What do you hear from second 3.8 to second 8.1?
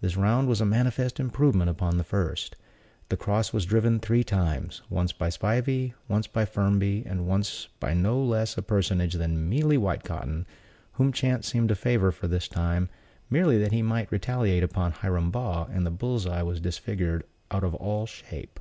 three times: once by Spivey, once by Firmby, and once by